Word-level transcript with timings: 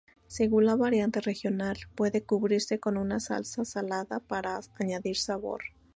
Según 0.25 0.65
la 0.65 0.75
variante 0.75 1.21
regional, 1.21 1.77
puede 1.93 2.23
cubrirse 2.23 2.79
con 2.79 2.97
una 2.97 3.19
salsa 3.19 3.65
salada 3.65 4.19
para 4.19 4.59
añadir 4.79 5.15
sabor. 5.15 5.61